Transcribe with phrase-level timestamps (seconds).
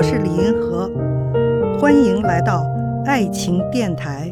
[0.00, 0.88] 我是李银河，
[1.78, 2.64] 欢迎来到
[3.04, 4.30] 爱情电台。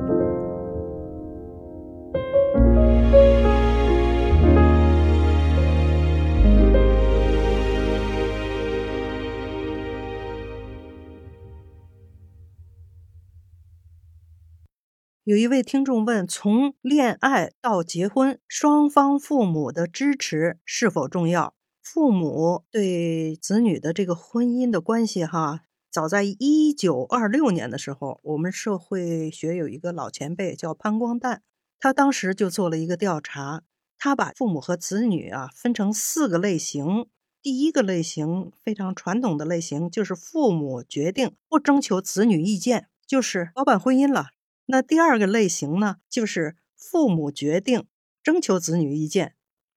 [15.24, 21.57] 有一位听众问：从恋爱到结婚，双方父母的支持是否重要？
[21.90, 31.38] 父母对子女的这个婚姻的关系，哈，早在一九二六年的时候，我们社会学有一个老前辈叫潘光旦，
[31.80, 33.62] 他当时就做了一个调查，
[33.96, 37.06] 他把父母和子女啊分成四个类型。
[37.40, 44.32] 第一个类型非常传统的类型，就是父母决定不征求子女意见，就是包办婚姻了。
[44.66, 47.86] 那第二个类型呢，就是父母决定
[48.22, 49.28] 征求子女意见；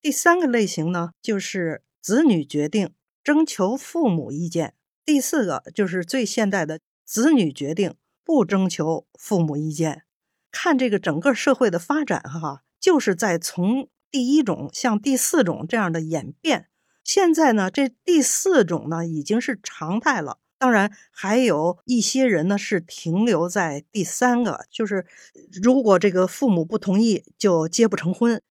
[0.01, 4.71] 第三个类型呢，就是子女决定征求父母意见；
[5.05, 10.03] 第四个就是最现代的子女决定不征求父母意见。
[10.51, 16.67] 看这个整个社会的发展，哈，就是在从第一种向第四种这样的演变。
[17.03, 20.39] 现在呢，这第四种呢已经是常态了。
[20.57, 25.07] 当然，还有一些人呢是停留在第三个，就是
[25.61, 28.41] 如果这个父母不同意，就结不成婚。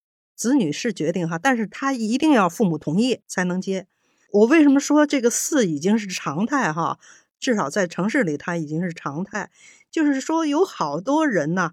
[0.40, 3.86] 子女是决定哈，但是他一定要父母同意才能结。
[4.32, 6.98] 我为什么说这个四已经是常态哈？
[7.38, 9.50] 至少在城市里，它已经是常态。
[9.90, 11.72] 就是说，有好多人呢，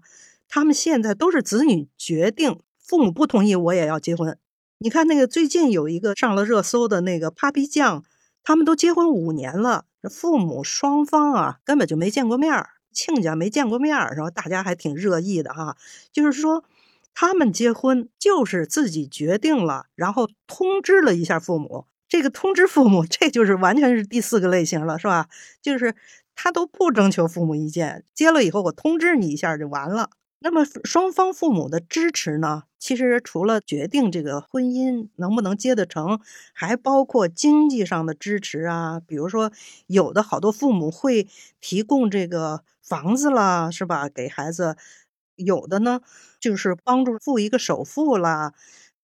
[0.50, 4.36] 他们现在都是子女决定，父母不同意，我也要结婚。
[4.76, 8.04] 你看那个最近有一个上了热搜的那个 Papi 酱，
[8.44, 9.86] 他们都结婚五年了。
[10.10, 14.28] 父母双方啊，根本就没见过面儿，亲家没见过面儿，是吧？
[14.28, 15.78] 大家还挺热议的哈。
[16.12, 16.64] 就是说，
[17.20, 21.86] 他们结婚就是自己决定了，然后通知了一下父母。
[22.08, 25.26] 这个通知父母，这就是完全是第四个类型了，是吧？
[25.60, 25.96] 就是
[26.36, 30.10] 他都不征求父母意见，结了以后我通知你一下就完了。
[30.38, 32.62] 那么双方父母的支持呢？
[32.78, 36.20] 其实除了决定这个婚姻能不能结得成，
[36.52, 39.00] 还包括经济上的支持啊。
[39.04, 39.50] 比如说，
[39.88, 41.26] 有的好多父母会
[41.60, 44.08] 提供这个房子啦，是吧？
[44.08, 44.76] 给孩子；
[45.38, 46.00] 有的呢，
[46.38, 48.52] 就是帮助付一个首付啦。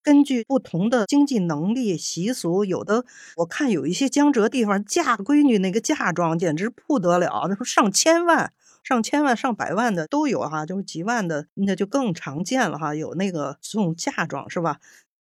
[0.03, 3.05] 根据不同的经济能力、习俗，有的
[3.35, 8.53] 我看有一些江浙地方嫁闺女那个嫁妆简直不得了，那说上千万。
[8.83, 12.95] 上千万、上百万的都有哈，就是几万的那就更常见了哈。
[12.95, 14.79] 有那个送嫁妆是吧？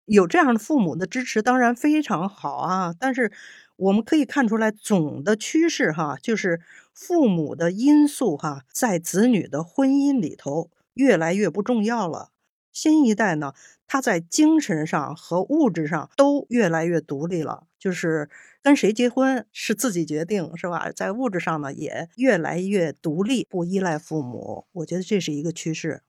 [0.05, 2.95] 有这样的父母的支持当然非常好啊。
[2.99, 3.31] 但是
[3.75, 6.61] 我们可以看出来，总的趋势哈，就是
[6.95, 12.29] 父母的因素哈，在子女的婚姻里头越来越不重要了。
[12.71, 13.53] 新一代呢，
[13.85, 18.29] 他在精神上和物质上都越来越独立了，就是
[18.63, 20.89] 跟谁结婚是自己决定，是吧？
[20.91, 24.65] 在物质上呢，也越来越独立，不依赖父母。
[24.71, 26.01] 我觉得这是一个趋势。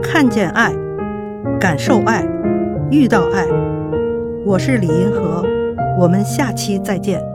[0.00, 0.72] 看见爱，
[1.58, 2.24] 感受爱，
[2.92, 3.44] 遇到爱。
[4.46, 5.42] 我是李银河，
[5.98, 7.33] 我们下期再见。